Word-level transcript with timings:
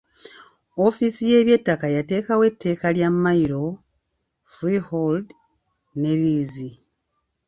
Ofiisi 0.85 1.23
y’eby'ettaka 1.31 1.87
yateekawo 1.95 2.41
ettaka 2.49 2.87
lya 2.95 3.09
mmayiro, 3.13 3.63
freehold 4.53 5.27
ne 5.99 6.11
liizi. 6.21 6.69